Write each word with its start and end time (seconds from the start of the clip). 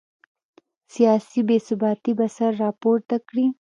سیاسي 0.93 1.39
بې 1.47 1.57
ثباتي 1.67 2.11
به 2.17 2.27
سر 2.35 2.51
راپورته 2.63 3.15
کړي. 3.27 3.45